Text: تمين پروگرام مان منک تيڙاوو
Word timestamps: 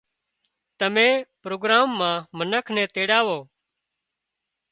تمين 0.79 1.17
پروگرام 1.41 1.89
مان 2.01 2.15
منک 2.37 2.65
تيڙاوو 2.93 3.39